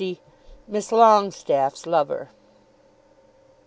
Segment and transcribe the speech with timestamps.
[0.67, 2.29] MISS LONGESTAFFE'S LOVER.